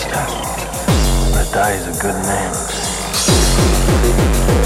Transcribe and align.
Batista. 0.00 0.26
But 1.32 1.52
die 1.52 1.72
is 1.72 1.86
a 1.86 2.00
good 2.00 2.16
name. 4.54 4.59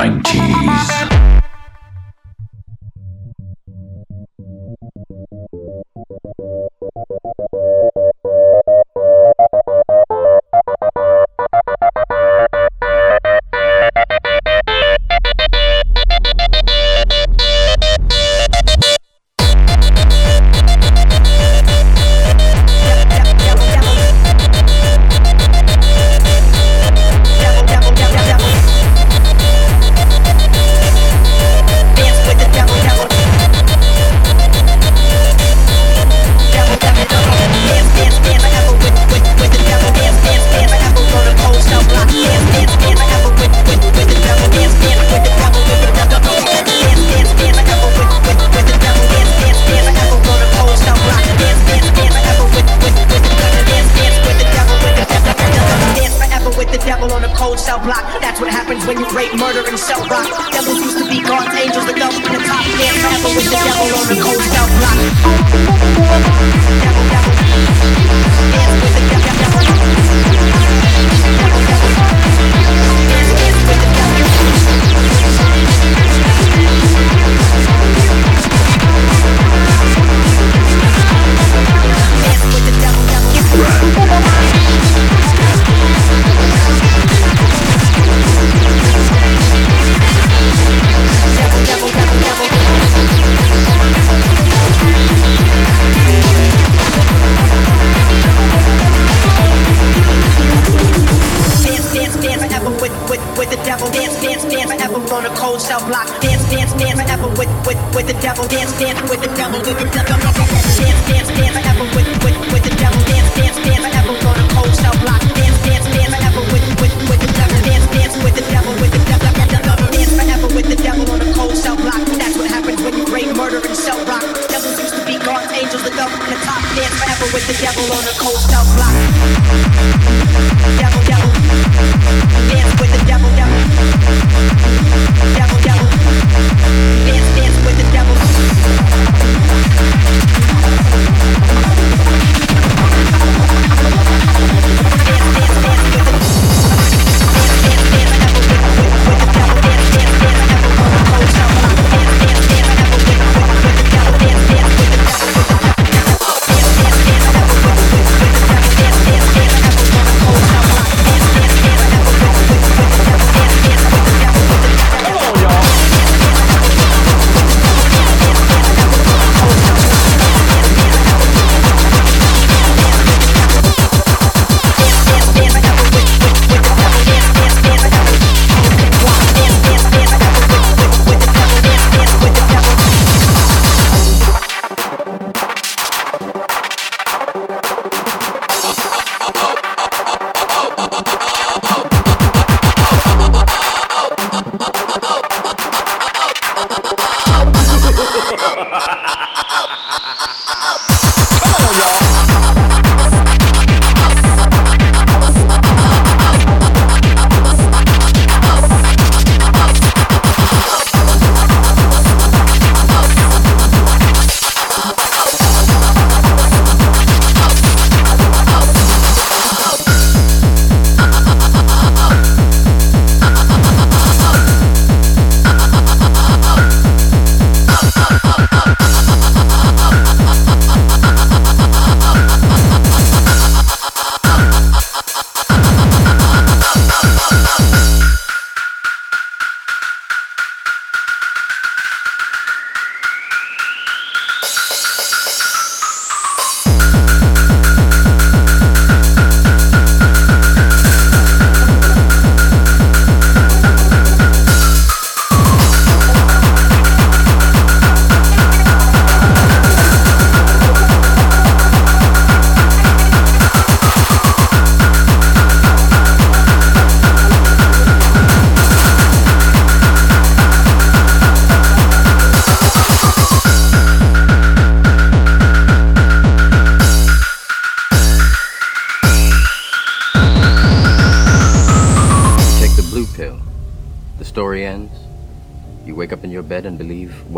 90s. 0.00 1.09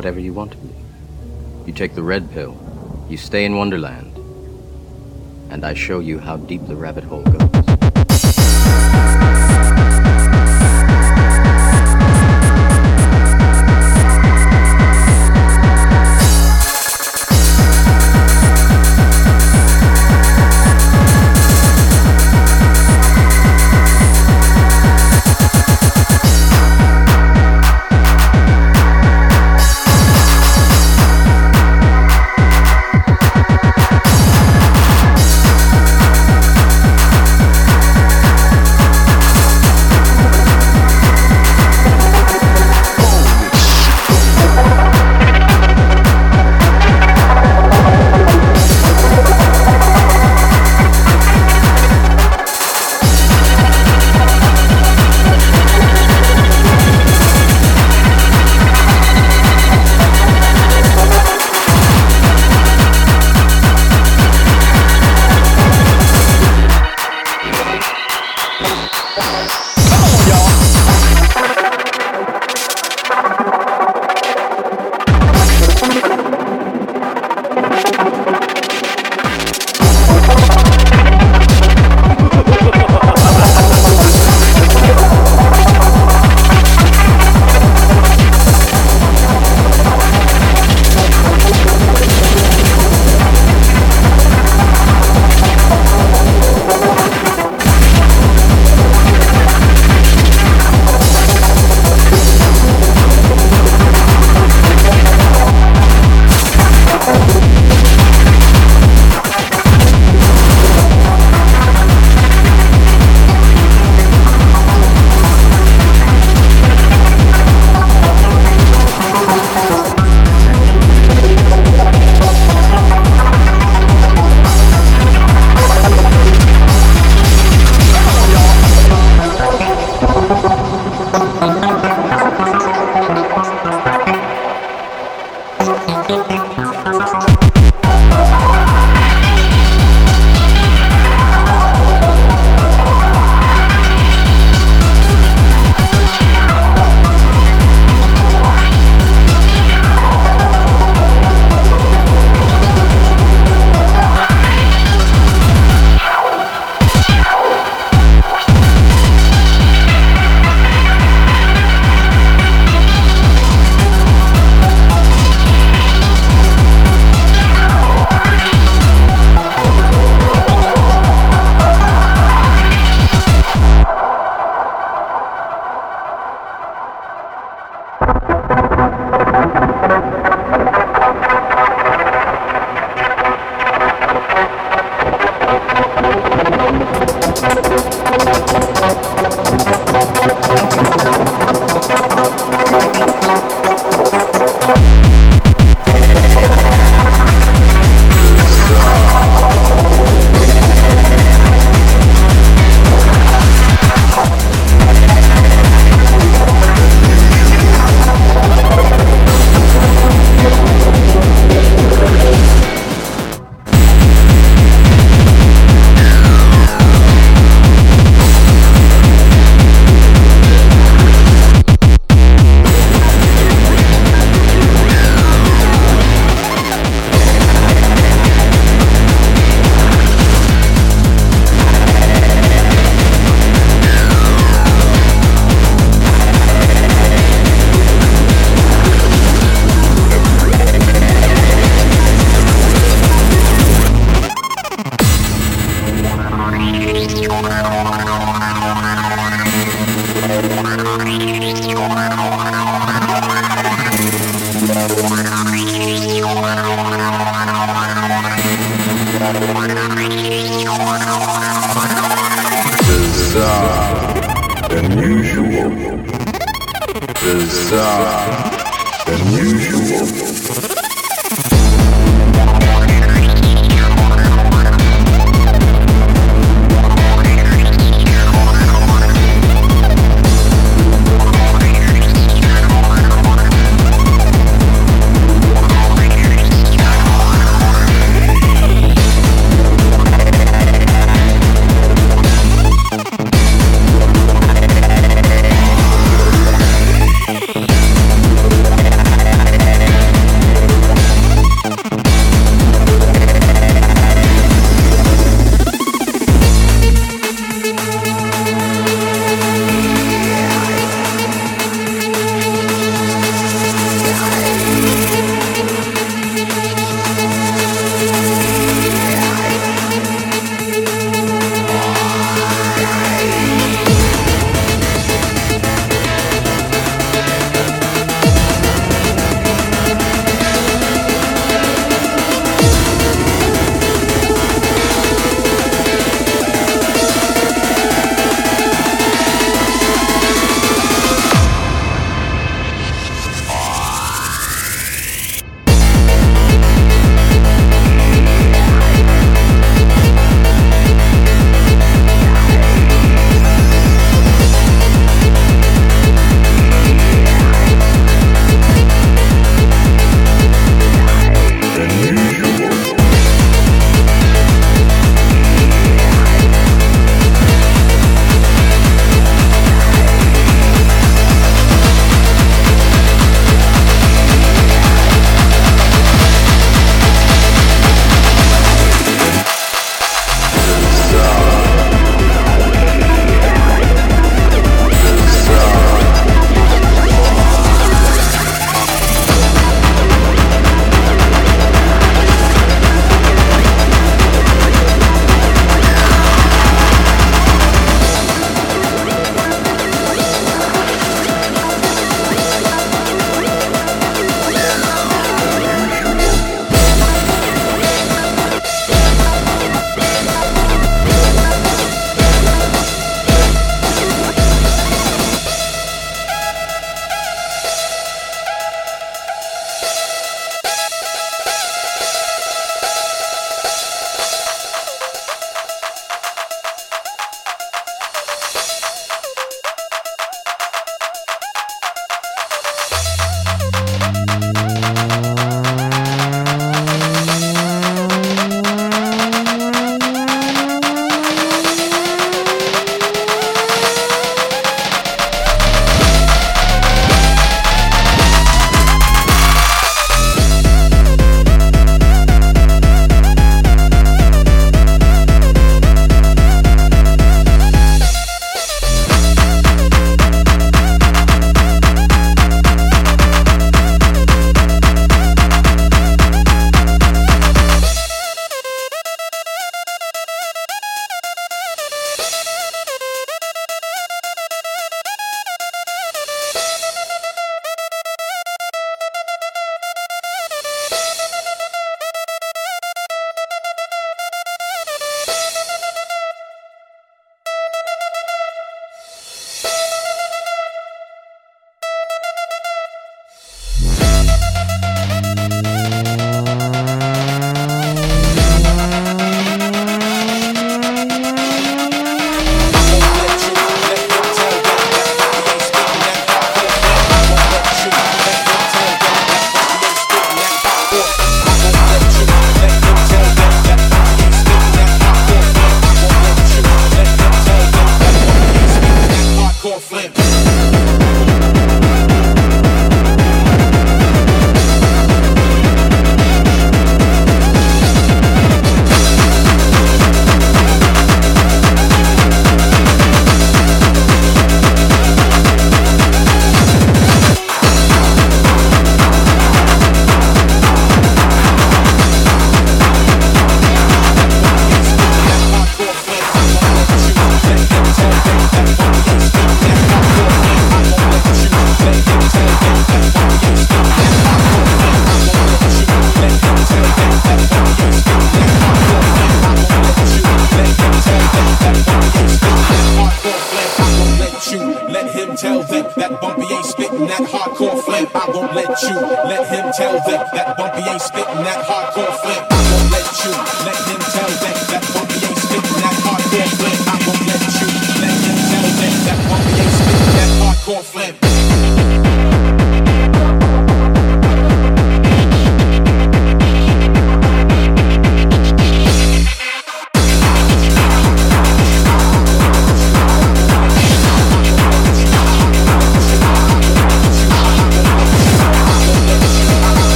Whatever 0.00 0.18
you 0.18 0.32
want 0.32 0.50
to 0.50 0.56
be. 0.56 0.74
You 1.66 1.74
take 1.74 1.94
the 1.94 2.02
red 2.02 2.32
pill, 2.32 2.56
you 3.10 3.18
stay 3.18 3.44
in 3.44 3.56
Wonderland, 3.56 4.16
and 5.50 5.62
I 5.62 5.74
show 5.74 5.98
you 6.00 6.18
how 6.18 6.38
deep 6.38 6.66
the 6.66 6.74
rabbit 6.74 7.04
hole 7.04 7.22
goes. 7.22 7.39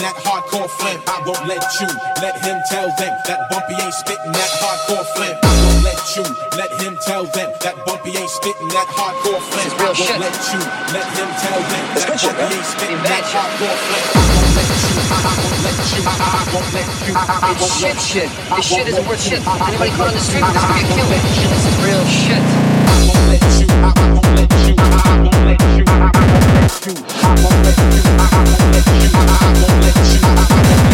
that 0.00 0.16
hardcore 0.24 0.68
flip. 0.80 1.00
I 1.04 1.20
won't 1.28 1.44
let 1.46 1.64
you 1.80 1.88
let 2.24 2.36
him 2.40 2.58
tell 2.68 2.88
them 2.96 3.12
that 3.28 3.40
Bumpy 3.52 3.76
ain't 3.76 3.94
spitting 3.94 4.32
that 4.32 4.50
hardcore 4.60 5.04
flip. 5.16 5.36
I 5.44 5.52
won't 5.60 5.84
let 5.84 6.00
you 6.16 6.24
let 6.56 6.72
him 6.80 6.96
tell 7.04 7.24
them 7.28 7.52
that 7.60 7.76
Bumpy 7.84 8.16
ain't 8.16 8.30
spitting 8.32 8.68
that 8.72 8.88
hardcore 8.96 9.40
flip. 9.52 9.68
I 9.76 9.92
won't 9.92 9.96
shit. 9.96 10.20
let 10.20 10.36
you 10.52 10.60
let 10.96 11.06
him 11.16 11.30
tell 11.40 11.60
them 11.60 11.84
that 12.00 12.08
Bumpy 12.16 12.32
shit, 12.32 12.56
ain't 12.56 12.66
spitting 12.66 13.02
that 13.04 13.24
hardcore 13.28 13.78
flim. 13.84 14.04
I 14.10 14.32
won't 14.32 14.52
let 14.56 14.68
you. 14.80 15.00
I 15.10 15.34
won't 15.36 15.60
let 15.68 15.78
you. 15.92 16.00
I 16.00 16.44
won't 16.48 16.70
let 16.72 16.88
you. 17.04 17.14
I 17.14 17.56
won't 17.60 17.72
shit, 17.76 17.98
shit. 18.00 18.28
This 18.56 18.66
shit 18.66 18.88
isn't 18.88 19.06
worth 19.06 19.20
shit. 19.20 19.40
Anybody 19.44 19.90
caught 20.00 20.08
on 20.08 20.14
the 20.16 20.24
street 20.24 20.44
with 20.44 20.54
this 20.54 20.64
will 20.64 20.88
kill 20.96 21.10
it. 21.12 21.22
This 21.28 21.64
is 21.68 21.76
real 21.84 22.04
shit. 22.08 22.40
I 22.40 23.04
won't 23.04 23.24
let 23.28 23.44
you. 23.60 23.66
I 23.68 23.92
won't 23.96 24.19
you. 24.70 24.76
I 24.78 25.18
won't 25.18 25.46
let 25.46 25.60
you. 30.84 30.89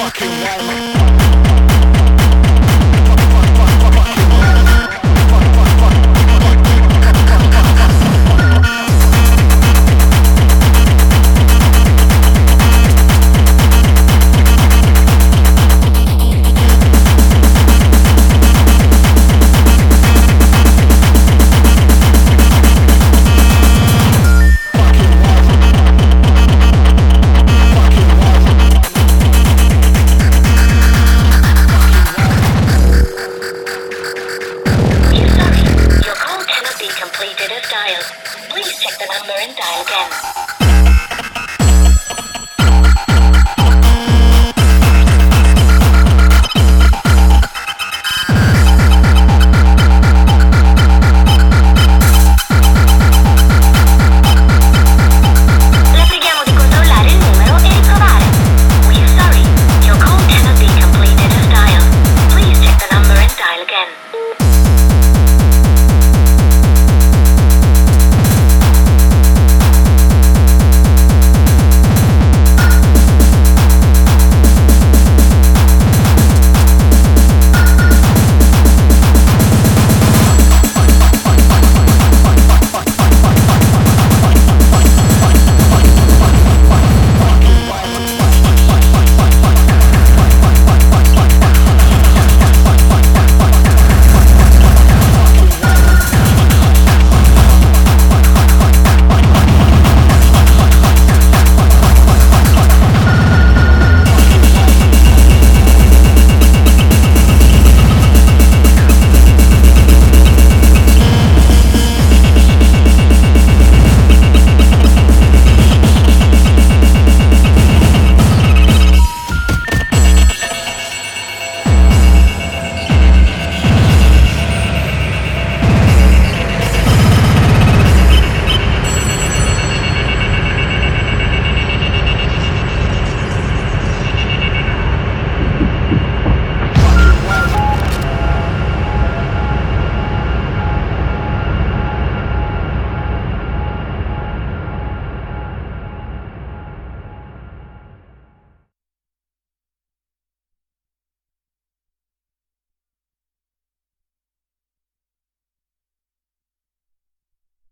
Fucking 0.00 0.28
right. 0.28 1.49